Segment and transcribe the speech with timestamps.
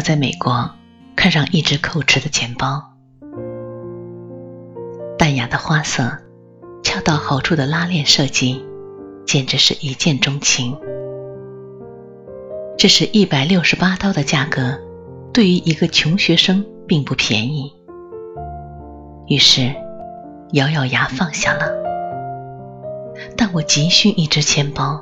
[0.00, 0.70] 我在美国
[1.14, 2.82] 看上一只蔻驰的钱包，
[5.18, 6.10] 淡雅的花色，
[6.82, 8.64] 恰到好处的拉链设计，
[9.26, 10.74] 简直是一见钟情。
[12.78, 14.80] 这是一百六十八刀的价格，
[15.34, 17.70] 对于一个穷学生并不便宜。
[19.26, 19.70] 于是，
[20.52, 21.70] 咬咬牙放下了。
[23.36, 24.98] 但我急需一只钱包，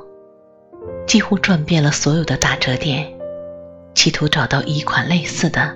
[1.07, 3.09] 几乎转遍了所有的打折店。
[3.93, 5.75] 企图找到一款类似的，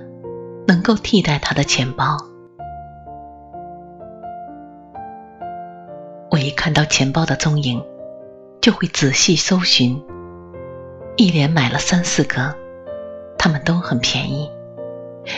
[0.67, 2.17] 能够替代他的钱包。
[6.31, 7.83] 我一看到钱包的踪影，
[8.61, 10.01] 就会仔细搜寻，
[11.17, 12.55] 一连买了三四个，
[13.37, 14.49] 他们都很便宜，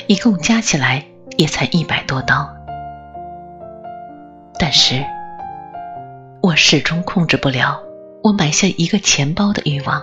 [0.08, 1.04] 一共加起来
[1.38, 2.48] 也才一百多刀。
[4.58, 5.04] 但是，
[6.42, 7.82] 我始终控制不了
[8.24, 10.02] 我买下一个钱包的欲望。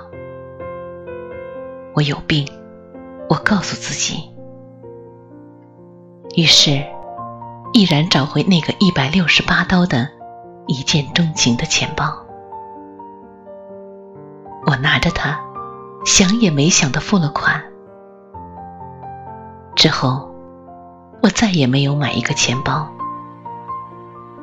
[1.94, 2.46] 我有病。
[3.32, 4.30] 我告诉自己，
[6.34, 6.84] 于是
[7.72, 10.06] 毅然找回那个一百六十八刀的
[10.66, 12.14] 一见钟情的钱包。
[14.66, 15.40] 我拿着它，
[16.04, 17.64] 想也没想的付了款。
[19.74, 20.30] 之后，
[21.22, 22.86] 我再也没有买一个钱包，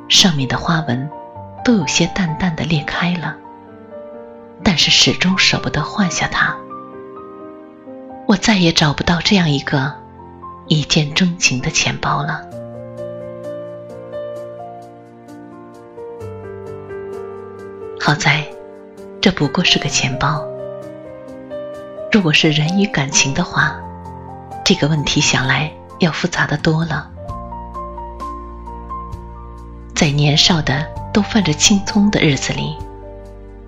[0.07, 1.07] 上面的花纹
[1.63, 3.37] 都有些淡淡的裂开了，
[4.63, 6.57] 但是始终舍不得换下它。
[8.29, 9.91] 我再也找不到这样一个
[10.67, 12.45] 一见钟情的钱包了。
[17.99, 18.45] 好在，
[19.19, 20.45] 这不过是个钱包。
[22.11, 23.75] 如果是人与感情的话，
[24.63, 27.09] 这个问题想来要复杂的多了。
[29.95, 32.77] 在年少的都泛着青葱的日子里，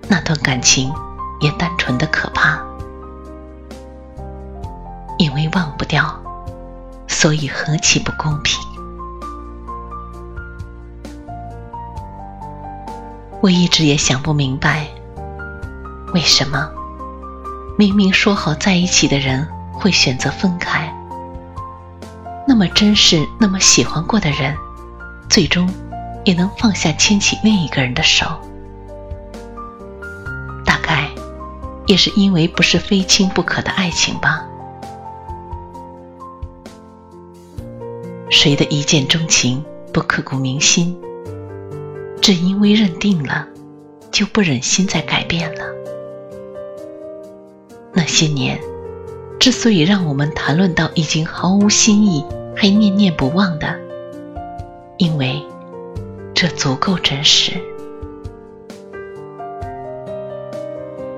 [0.07, 0.93] 那段感情
[1.39, 2.63] 也单纯的可怕。
[5.91, 6.17] 掉，
[7.05, 8.57] 所以何其不公平！
[13.41, 14.87] 我一直也想不明白，
[16.13, 16.69] 为什么
[17.77, 20.95] 明明说好在一起的人会选择分开？
[22.47, 24.55] 那么珍视、那么喜欢过的人，
[25.29, 25.69] 最终
[26.23, 28.25] 也能放下牵起另一个人的手？
[30.63, 31.09] 大概
[31.85, 34.45] 也是因为不是非亲不可的爱情吧。
[38.43, 39.63] 谁的一见钟情
[39.93, 40.99] 不刻骨铭心？
[42.23, 43.47] 只因为认定了，
[44.09, 45.63] 就不忍心再改变了。
[47.93, 48.59] 那些年，
[49.39, 52.25] 之所以让我们谈论到已经毫无新意，
[52.55, 53.79] 还念念不忘的，
[54.97, 55.39] 因为
[56.33, 57.51] 这足够真实。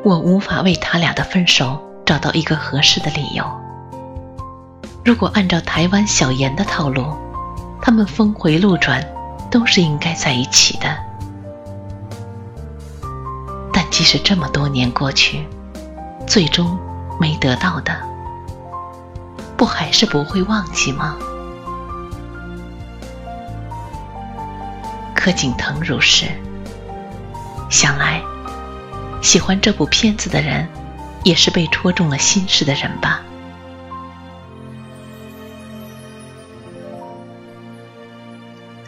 [0.03, 3.62] 我无法为他俩的分手找到一个合适的理由。
[5.03, 7.05] 如果按照台湾小妍的套路，
[7.81, 9.05] 他们峰回路转，
[9.51, 10.95] 都是应该在一起的。
[13.73, 15.45] 但即使这么多年过去，
[16.25, 16.79] 最终
[17.19, 17.93] 没得到的，
[19.57, 21.17] 不还是不会忘记吗？
[25.13, 26.27] 柯景腾如是，
[27.69, 28.21] 想来，
[29.21, 30.65] 喜欢这部片子的人，
[31.23, 33.22] 也是被戳中了心事的人吧。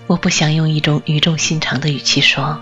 [0.08, 2.60] 我不想用一种语重心长的语气说：“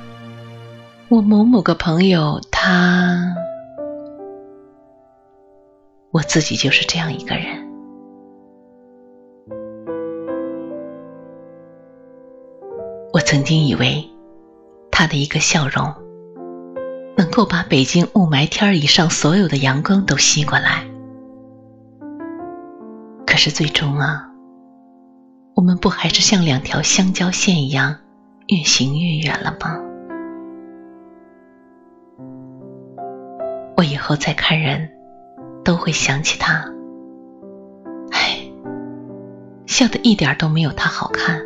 [1.09, 3.35] 我某某个朋友，他……
[6.11, 7.45] 我自己就是这样一个人。
[13.11, 14.09] 我曾经以为，
[14.89, 15.93] 他的一个笑容，
[17.17, 20.87] 能够把北京雾霾天以上所有的阳光都吸过来。
[23.27, 24.29] 可是最终啊。”
[25.83, 27.97] 不还是像两条相交线一样，
[28.47, 29.77] 越行越远了吗？
[33.75, 34.89] 我以后再看人，
[35.65, 36.63] 都会想起他。
[38.11, 38.39] 唉，
[39.65, 41.41] 笑得一点都没有他好看。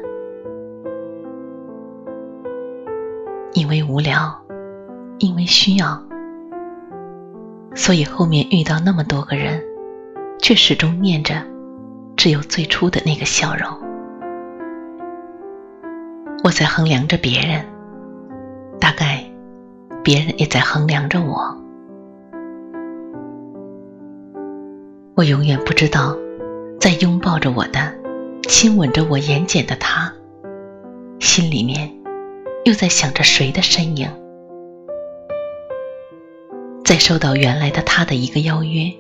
[3.54, 4.40] 因为无聊，
[5.18, 6.00] 因为需要，
[7.74, 9.64] 所以后面遇到那么多个人，
[10.38, 11.44] 却始终念着
[12.16, 13.87] 只有最初的那个笑容。
[16.44, 17.66] 我在衡量着别人，
[18.80, 19.24] 大概
[20.04, 21.58] 别人也在衡量着我。
[25.16, 26.16] 我永远不知道，
[26.80, 27.94] 在拥抱着我的、
[28.44, 30.14] 亲吻着我眼睑的他，
[31.20, 31.92] 心里面
[32.66, 34.08] 又在想着谁的身影。
[36.86, 38.94] 在收到原来的他的一个邀约、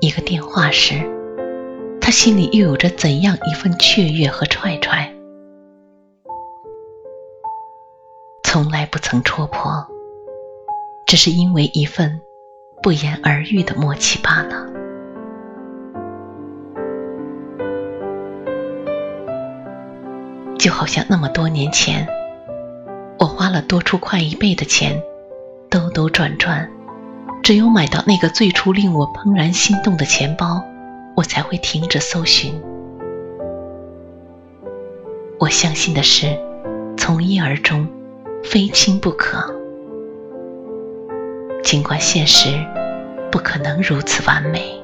[0.00, 0.94] 一个电话时，
[2.00, 5.12] 他心里又有着怎样一份雀跃和踹踹？
[8.60, 9.86] 从来不曾戳破，
[11.06, 12.20] 只是因为一份
[12.82, 14.66] 不言而喻的默契罢了。
[20.58, 22.08] 就好像那么多年前，
[23.20, 25.00] 我花了多出快一倍的钱，
[25.70, 26.68] 兜兜转转，
[27.44, 30.64] 只有买到那个最初令我怦然心动的钱包，
[31.14, 32.60] 我才会停止搜寻。
[35.38, 36.36] 我相信的是，
[36.96, 37.88] 从一而终，
[38.42, 39.54] 非亲不可。
[41.62, 42.48] 尽管现实
[43.30, 44.80] 不可能如此完美。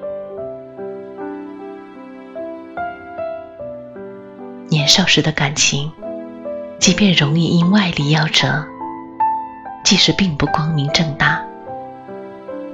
[4.68, 5.90] 年少时的感情，
[6.78, 8.66] 即便容易因外力夭折，
[9.84, 11.42] 即使并不光明正大，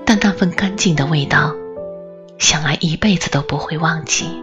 [0.04, 1.54] 但那份干净的味道，
[2.38, 4.42] 想来一辈子都不会忘记。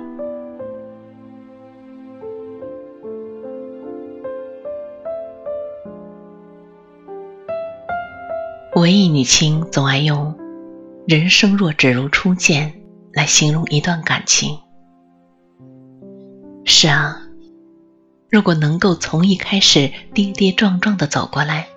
[8.77, 10.37] 文艺女青总爱用
[11.07, 12.71] “人生若只如初见”
[13.11, 14.55] 来形容一段感情。
[16.63, 17.19] 是啊。
[18.29, 21.67] 如果能够从一开始跌跌撞撞的走过来，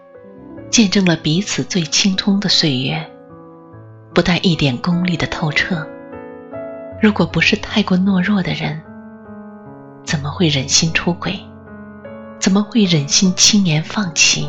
[0.71, 3.11] 见证了彼此最青葱的岁月，
[4.15, 5.89] 不带一点功利的透彻，
[7.01, 8.79] 如果不是太过懦弱的人，
[10.05, 11.41] 怎么会忍心出轨？
[12.39, 14.47] 怎么会忍心轻言放弃？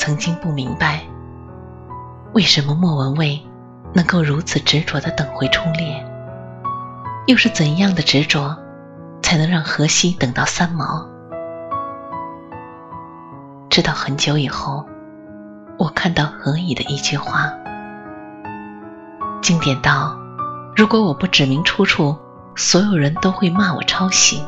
[0.00, 1.02] 曾经不明白，
[2.32, 3.38] 为什么莫文蔚
[3.92, 6.02] 能够如此执着的等回初恋。
[7.26, 8.56] 又是怎样的执着，
[9.20, 11.06] 才能让荷西等到三毛？
[13.68, 14.86] 直到很久以后，
[15.78, 17.52] 我看到何以的一句话，
[19.42, 20.16] 经典到：
[20.74, 22.16] 如果我不指明出处，
[22.56, 24.42] 所有人都会骂我抄袭。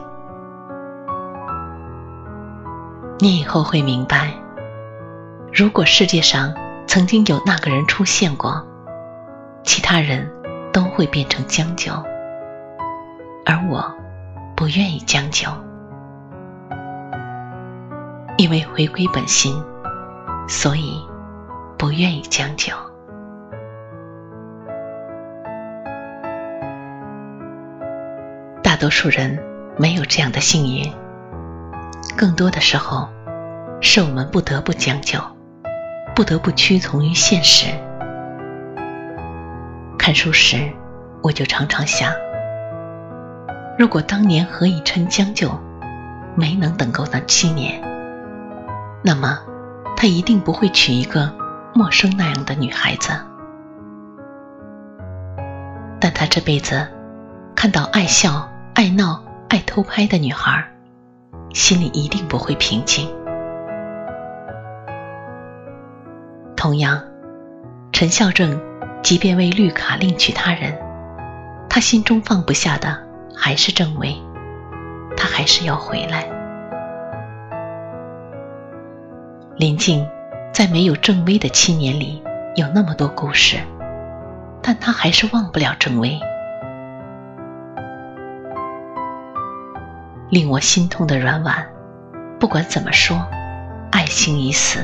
[3.19, 4.33] 你以后会明白，
[5.55, 6.55] 如果世界上
[6.87, 8.67] 曾经有那个人出现过，
[9.63, 10.27] 其他人
[10.73, 11.93] 都会变成将就。
[13.45, 13.95] 而我
[14.57, 15.51] 不愿意将就，
[18.39, 19.55] 因为回归本心，
[20.49, 21.07] 所以
[21.77, 22.73] 不愿意将就。
[28.63, 29.39] 大多数人
[29.77, 30.91] 没有这样的幸运，
[32.17, 33.07] 更多的时候
[33.83, 35.19] 是我们不得不将就，
[36.15, 37.67] 不得不屈从于现实。
[39.99, 40.73] 看书时，
[41.23, 42.13] 我就常常想。
[43.79, 45.51] 如果当年何以琛将就，
[46.35, 47.81] 没能等够那七年，
[49.03, 49.39] 那么
[49.97, 51.33] 他一定不会娶一个
[51.75, 53.13] 陌生那样的女孩子。
[56.01, 56.89] 但他这辈子
[57.55, 60.65] 看到爱笑、爱闹、爱偷拍的女孩，
[61.55, 63.09] 心里一定不会平静。
[66.63, 67.03] 同样，
[67.91, 68.63] 陈孝正
[69.03, 70.79] 即便为绿卡另娶他人，
[71.69, 72.97] 他心中放不下的。
[73.35, 74.15] 还是郑薇，
[75.17, 76.25] 他还是要回来。
[79.57, 80.07] 林静
[80.55, 82.23] 在没有郑薇的七年里
[82.55, 83.57] 有那么多故事，
[84.63, 86.17] 但他还是忘不了郑薇。
[90.31, 91.67] 令我心痛的阮婉，
[92.39, 93.21] 不管怎么说，
[93.91, 94.79] 爱情已死，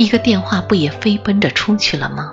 [0.00, 2.32] 一个电话不也飞奔着出去了吗？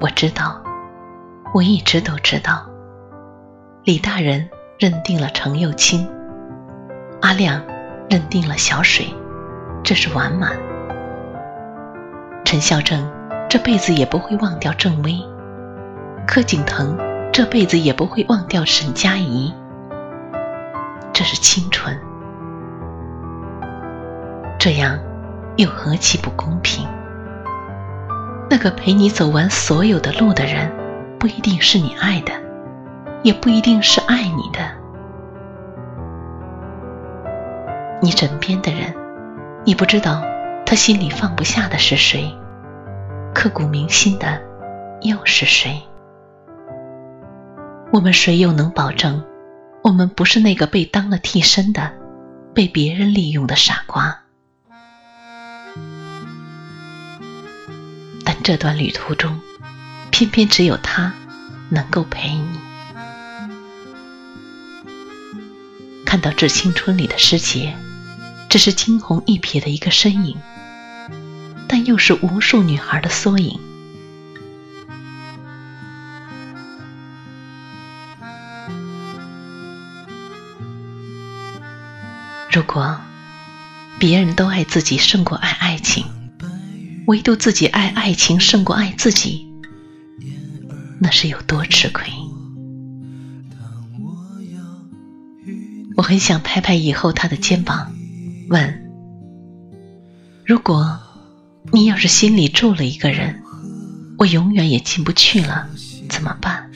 [0.00, 0.62] 我知道，
[1.52, 2.64] 我一直都知道。
[3.82, 6.08] 李大人认定了程又青，
[7.22, 7.60] 阿亮
[8.08, 9.12] 认定了小水，
[9.82, 10.56] 这是完满。
[12.44, 13.04] 陈孝正
[13.48, 15.18] 这辈子也不会忘掉郑薇，
[16.24, 16.96] 柯景腾
[17.32, 19.52] 这辈子也不会忘掉沈佳宜，
[21.20, 21.94] 这是青春。
[24.58, 24.98] 这样
[25.58, 26.88] 又何其不公平！
[28.48, 30.72] 那个陪你走完所有的路的人，
[31.18, 32.32] 不一定是你爱的，
[33.22, 34.60] 也不一定是爱你的。
[38.00, 38.96] 你枕边的人，
[39.66, 40.22] 你不知道
[40.64, 42.34] 他心里放不下的是谁，
[43.34, 44.40] 刻骨铭心的
[45.02, 45.82] 又是谁？
[47.92, 49.22] 我们谁又能保证，
[49.82, 51.92] 我们不是那个被当了替身的、
[52.54, 54.20] 被别人利用的傻瓜？
[58.24, 59.40] 但这段旅途中，
[60.10, 61.12] 偏偏只有他
[61.68, 62.58] 能够陪你。
[66.04, 67.76] 看到《致青春》里的师姐。
[68.50, 70.36] 只是惊鸿一瞥的一个身影，
[71.68, 73.60] 但又是无数女孩的缩影。
[82.52, 82.98] 如果
[84.00, 86.04] 别人都爱自己胜过爱爱情，
[87.06, 89.46] 唯独自己爱爱情胜过爱自己，
[90.98, 92.12] 那是有多吃亏？
[95.96, 97.92] 我很想拍拍以后他的肩膀。
[98.48, 98.90] 问：
[100.44, 100.98] 如果
[101.72, 103.42] 你要是心里住了一个人，
[104.18, 105.68] 我永远也进不去了，
[106.08, 106.68] 怎么办？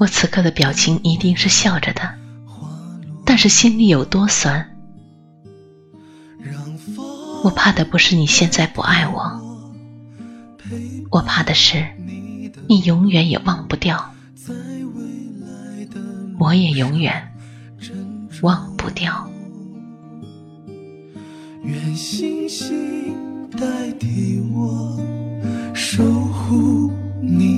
[0.00, 2.14] 我此刻的表情一定是笑着的，
[3.38, 4.68] 是心里有多酸？
[7.44, 9.40] 我怕的不是你现在不爱我，
[11.08, 11.86] 我怕的是
[12.66, 14.12] 你永远也忘不掉，
[16.40, 17.32] 我也永远。
[18.42, 19.30] 忘不掉。
[21.62, 24.98] 愿星星代替我
[25.74, 26.90] 守护
[27.20, 27.57] 你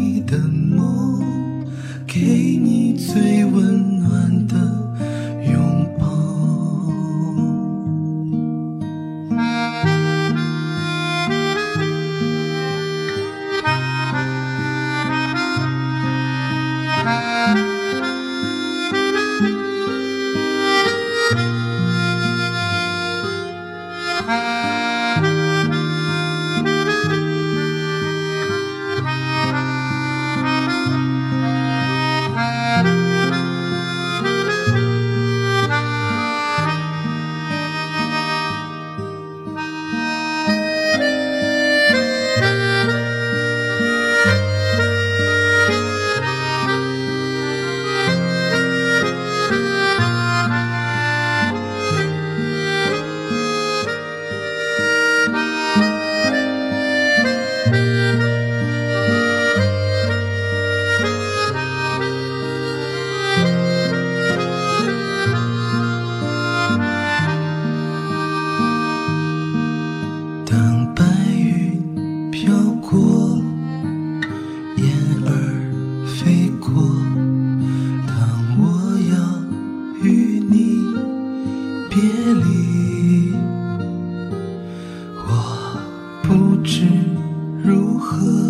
[86.31, 86.87] 不知
[87.65, 88.50] 如何。